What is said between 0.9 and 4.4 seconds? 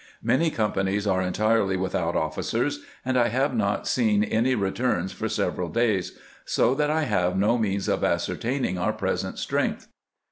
are entirely without officers, and I have not seen